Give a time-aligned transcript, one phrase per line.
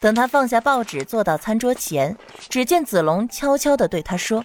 [0.00, 2.16] 等他放下报纸，坐到餐桌前，
[2.48, 4.44] 只见子龙悄悄地对他说：“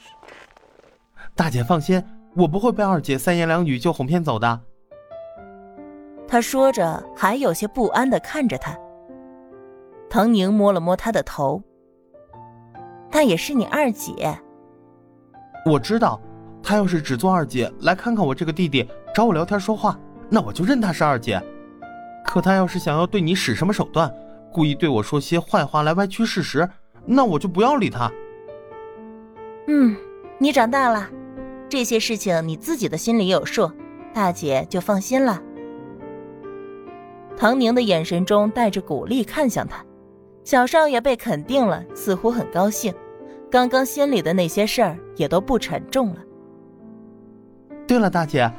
[1.36, 2.04] 大姐放心，
[2.36, 4.60] 我不会被二姐三言两语就哄骗走的。”
[6.28, 8.76] 他说着，还有些不安地看着他。
[10.10, 11.62] 唐宁摸了摸他的头
[13.12, 14.35] ：“她也是你二姐。”
[15.65, 16.20] 我知道，
[16.63, 19.99] 她要是只做二姐来看看我这个弟弟，找我聊天说话，
[20.30, 21.40] 那我就认她是二姐。
[22.26, 24.12] 可她要是想要对你使什么手段，
[24.54, 26.70] 故意对我说些坏话来歪曲事实，
[27.05, 28.09] 那我就不要理他。
[29.67, 29.95] 嗯，
[30.38, 31.09] 你长大了，
[31.67, 33.71] 这些事情你自己的心里有数，
[34.13, 35.41] 大姐就放心了。
[37.35, 39.84] 唐宁的眼神中带着鼓励，看向他，
[40.43, 42.93] 小少爷被肯定了，似乎很高兴，
[43.49, 46.17] 刚刚心里的那些事儿也都不沉重了。
[47.88, 48.49] 对了，大姐，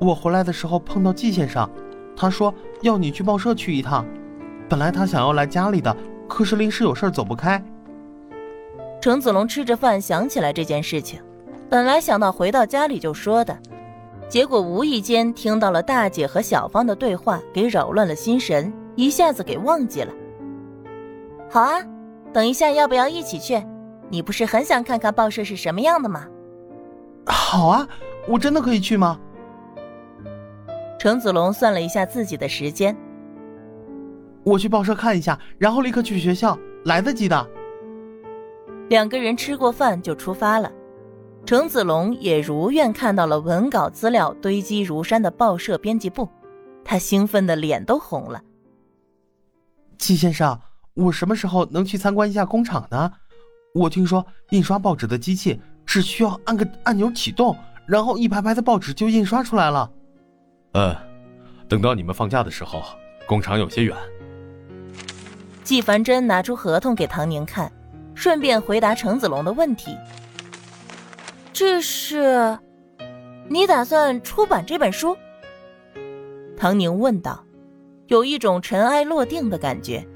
[0.00, 1.70] 我回来的时候碰到季先生，
[2.16, 2.52] 他说
[2.82, 4.04] 要你去报社去一趟。
[4.74, 5.96] 本来他想要来家里的，
[6.28, 7.64] 可是临时有事走不开。
[9.00, 11.20] 程子龙吃着饭想起来这件事情，
[11.70, 13.56] 本来想到回到家里就说的，
[14.28, 20.12] 结果无意间听到了大姐和小芳的对话，给扰乱了心神，一下子给忘记了。
[21.48, 21.80] 好啊，
[22.32, 23.62] 等一下要不要一起去？
[24.08, 26.26] 你不是很想看看报社是什么样的吗？
[27.26, 27.86] 好啊，
[28.26, 29.20] 我真的可以去吗？
[30.98, 32.96] 程子龙算了一下自己的时间。
[34.44, 37.50] 我去报社看一下，然后立刻去学校，来得及的。
[38.90, 40.70] 两个人吃过饭就出发了。
[41.46, 46.28] 程子龙也如愿看到了文稿资料堆积如山的报社编辑部，
[46.84, 48.40] 他兴奋的脸都红了。
[49.98, 50.58] 季先生，
[50.94, 53.12] 我什么时候能去参观一下工厂呢？
[53.74, 57.56] 我听说印刷报纸的机器只需要按个按钮启动，
[57.86, 59.90] 然后一排排的报纸就印刷出来了。
[60.72, 60.94] 嗯，
[61.68, 62.82] 等到你们放假的时候，
[63.26, 63.96] 工厂有些远。
[65.64, 67.72] 季凡真拿出合同给唐宁看，
[68.14, 69.96] 顺便回答程子龙的问题
[71.54, 72.58] ：“这是，
[73.48, 75.16] 你打算出版这本书？”
[76.54, 77.42] 唐宁问道，
[78.08, 80.06] 有一种尘埃落定的感觉。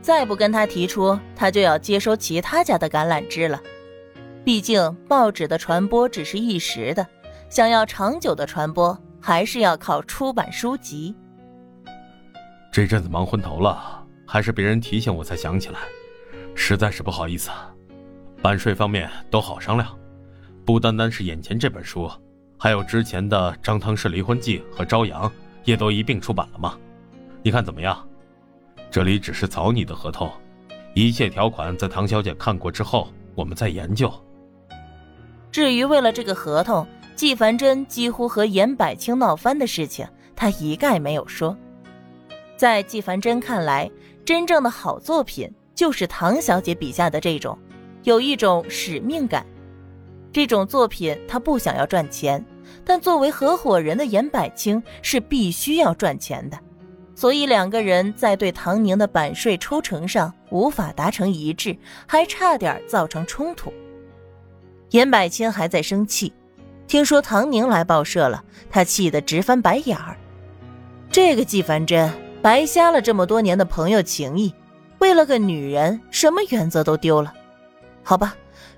[0.00, 3.60] 再不跟他提出，他就要接收其他家的橄榄枝了。
[4.44, 7.04] 毕竟报纸的传播只是一时的，
[7.50, 11.14] 想要长久的传播，还是要靠出版书籍。
[12.72, 14.06] 这阵子忙昏头了。
[14.30, 15.78] 还是别人提醒我才想起来，
[16.54, 17.50] 实在是不好意思。
[18.42, 19.98] 版税方面都好商量，
[20.66, 22.10] 不单单是眼前这本书，
[22.58, 25.26] 还有之前的《张汤氏离婚记》和《朝阳》
[25.64, 26.78] 也都一并出版了吗？
[27.42, 28.06] 你看怎么样？
[28.90, 30.30] 这里只是草拟的合同，
[30.94, 34.12] 一切条款在唐小姐看过之后，我们再研究。
[35.50, 36.86] 至于为了这个合同，
[37.16, 40.06] 纪凡真几乎和严百清闹翻的事情，
[40.36, 41.56] 他一概没有说。
[42.56, 43.88] 在纪凡真看来，
[44.28, 47.58] 真正的好作品就是唐小姐笔下的这种，
[48.02, 49.46] 有一种使命感。
[50.30, 52.44] 这种作品他不想要赚钱，
[52.84, 56.58] 但作为合伙人的严百清是必须要赚钱的，
[57.14, 61.74] 所以两个人在对唐宁的版税抽成上无法达成一致，
[62.06, 63.72] 还差点造成冲突。
[64.90, 66.30] 严百清还在生气，
[66.86, 70.18] 听说唐宁来报社了，他气得直翻白眼儿。
[71.10, 72.12] 这个纪凡真。
[72.40, 74.54] 白瞎了这么多年的朋友情谊，
[74.98, 77.32] 为了个女人，什么原则都丢了。
[78.02, 78.34] 好吧，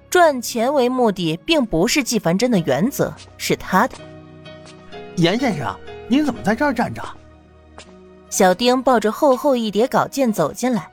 [0.09, 3.95] 赚钱为目的并不是纪凡真的原则，是他的。
[5.17, 5.79] 严先生，
[6.09, 7.03] 您怎么在这儿站着？
[8.31, 10.91] 小丁抱着厚厚一叠稿件走进来，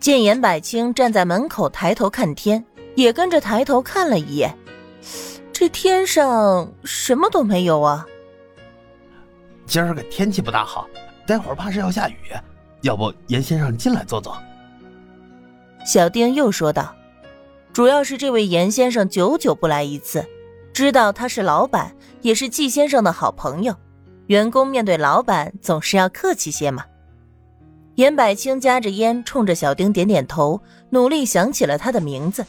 [0.00, 2.64] 见严百清站在门口抬头看天，
[2.96, 4.54] 也跟着抬头看了一眼。
[5.52, 8.04] 这天上什么都没有啊。
[9.66, 10.88] 今儿个天气不大好。
[11.26, 12.16] 待会儿怕是要下雨，
[12.82, 14.36] 要不严先生进来坐坐。
[15.86, 16.94] 小丁又说道
[17.72, 20.24] ：“主要是这位严先生久久不来一次，
[20.72, 23.74] 知道他是老板，也是季先生的好朋友。
[24.26, 26.84] 员工面对老板总是要客气些嘛。”
[27.96, 30.60] 严百清夹着烟，冲着小丁点点头，
[30.90, 32.44] 努力想起了他的名字。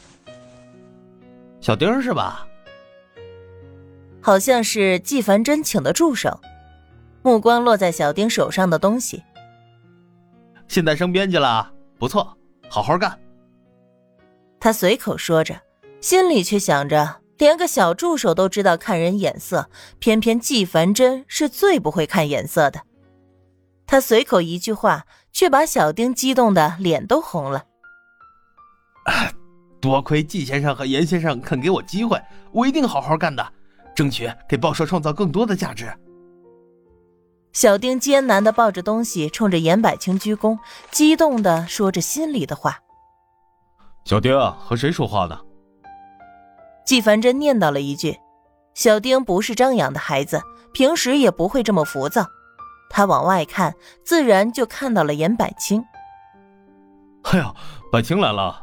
[1.60, 2.46] 小丁是吧？
[4.20, 6.40] 好像是季凡真请的助手。
[7.26, 9.24] 目光落在小丁手上的东西。
[10.68, 12.38] 现在升编辑了，不错，
[12.68, 13.18] 好好干。
[14.60, 15.60] 他随口说着，
[16.00, 19.68] 心里却想着，连个小助手都知道看人眼色，
[19.98, 22.80] 偏偏季凡真是最不会看眼色的。
[23.88, 27.64] 他随口一句话，却把小丁激动的脸都红了。
[29.80, 33.44] 多亏季先生和严先生肯给我机会，我一定好好干的，
[33.96, 35.92] 争取给报社创造更多的价值。
[37.56, 40.58] 小丁艰难地抱着东西，冲着严百清鞠躬，
[40.90, 42.80] 激动地说着心里的话。
[44.04, 45.40] 小丁啊和谁说话呢？
[46.84, 48.14] 季凡真念叨了一句。
[48.74, 50.38] 小丁不是张扬的孩子，
[50.74, 52.26] 平时也不会这么浮躁。
[52.90, 53.74] 他往外看，
[54.04, 55.82] 自然就看到了严百清。
[57.22, 57.54] 哎呀，
[57.90, 58.62] 百清来了！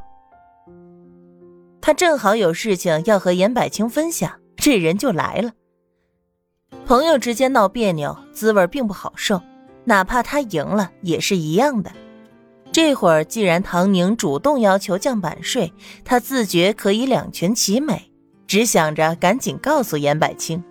[1.81, 5.49] 他正好有事情要和严百清分享，这人就来了。
[6.85, 9.41] 朋友之间闹别扭，滋味并不好受，
[9.85, 11.91] 哪怕他赢了也是一样的。
[12.71, 15.71] 这会儿既然唐宁主动要求降版税，
[16.03, 18.09] 他自觉可以两全其美。
[18.45, 20.63] 只想着赶紧告诉严百清，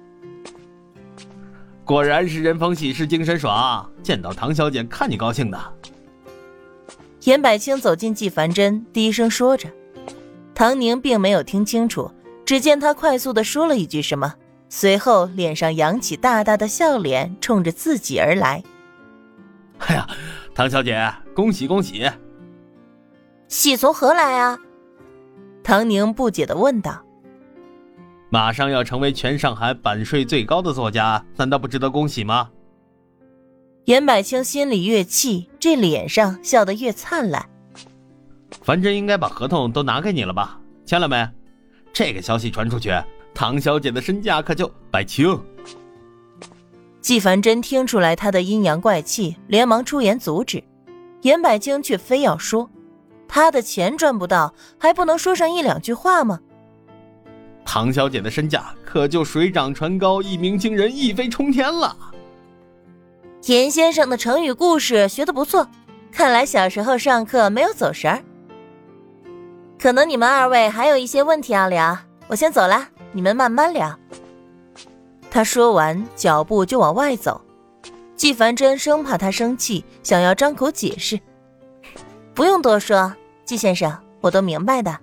[1.85, 5.59] 果然是人逢喜事精神爽，见到唐小姐看你高兴的。
[7.25, 9.69] 严百清走进纪凡真，低声说着。
[10.55, 12.09] 唐宁并没有听清楚，
[12.45, 14.33] 只见他快速的说了一句什么，
[14.75, 18.63] 随后脸上扬起大大的笑脸，冲着自己而来。
[19.81, 20.09] 哎呀，
[20.55, 22.11] 唐小姐，恭喜恭喜！
[23.49, 24.59] 喜从何来啊？
[25.63, 27.05] 唐宁不解的问道。
[28.31, 32.49] 马上要成为全上海版税最高的作家，难道不值得恭喜吗？
[33.85, 37.47] 严百清心里越气，这脸上笑得越灿烂。
[38.63, 40.59] 樊真应该把合同都拿给你了吧？
[40.87, 41.29] 签了没？
[41.93, 42.91] 这个消息传出去，
[43.35, 44.71] 唐小姐的身价可就……
[44.91, 45.39] 百清。
[47.01, 50.63] 纪凡真听出来他的阴阳怪气，连忙出言阻止。
[51.23, 52.71] 严百清却非要说，
[53.27, 56.41] 他的钱赚不到，还不能说上一两句话吗？
[57.65, 61.97] 唐小姐的身价可就水涨船高，一鸣惊人，一飞冲天了。
[63.47, 65.69] 严先生的成语故事学的不错，
[66.13, 68.23] 看来小时候上课没有走神儿。
[69.79, 71.97] 可能你们二位还有一些问题要聊，
[72.29, 73.99] 我先走了，你们慢慢聊。
[75.31, 77.41] 他说完，脚步就往外走。
[78.17, 81.19] 季凡真生怕他生气，想要张口解释。
[82.35, 83.15] 不用多说，
[83.45, 84.99] 季先生，我都明白的。